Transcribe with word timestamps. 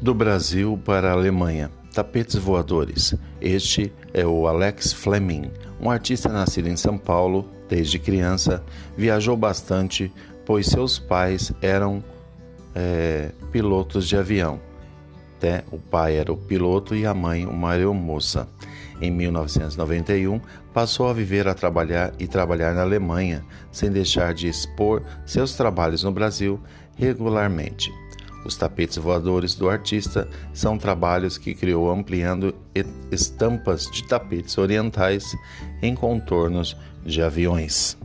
Do 0.00 0.14
Brasil 0.14 0.80
para 0.84 1.10
a 1.10 1.12
Alemanha. 1.12 1.72
Tapetes 1.92 2.36
voadores. 2.36 3.16
Este 3.40 3.92
é 4.14 4.24
o 4.24 4.46
Alex 4.46 4.92
Fleming, 4.92 5.50
um 5.80 5.90
artista 5.90 6.28
nascido 6.28 6.68
em 6.68 6.76
São 6.76 6.96
Paulo 6.96 7.48
desde 7.68 7.98
criança. 7.98 8.62
Viajou 8.96 9.36
bastante, 9.36 10.12
pois 10.46 10.66
seus 10.66 11.00
pais 11.00 11.52
eram 11.60 12.02
é, 12.76 13.32
pilotos 13.50 14.06
de 14.06 14.16
avião. 14.16 14.60
Até 15.36 15.64
o 15.72 15.78
pai 15.78 16.16
era 16.16 16.32
o 16.32 16.36
piloto 16.36 16.94
e 16.94 17.04
a 17.04 17.12
mãe 17.12 17.44
uma 17.44 17.72
aeromoça. 17.72 18.48
Em 19.00 19.10
1991, 19.10 20.40
passou 20.72 21.08
a 21.08 21.12
viver, 21.12 21.48
a 21.48 21.54
trabalhar 21.54 22.12
e 22.20 22.26
trabalhar 22.28 22.72
na 22.72 22.82
Alemanha, 22.82 23.44
sem 23.72 23.90
deixar 23.90 24.32
de 24.32 24.46
expor 24.46 25.02
seus 25.26 25.54
trabalhos 25.54 26.04
no 26.04 26.12
Brasil 26.12 26.60
regularmente. 26.96 27.92
Os 28.44 28.56
tapetes 28.56 28.96
voadores 28.96 29.54
do 29.54 29.68
artista 29.68 30.28
são 30.52 30.78
trabalhos 30.78 31.36
que 31.36 31.54
criou 31.54 31.90
ampliando 31.90 32.54
estampas 33.10 33.90
de 33.90 34.06
tapetes 34.06 34.56
orientais 34.56 35.24
em 35.82 35.94
contornos 35.94 36.76
de 37.04 37.22
aviões. 37.22 37.98